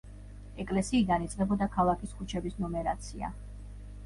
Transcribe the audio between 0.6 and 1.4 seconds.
ეკლესიიდან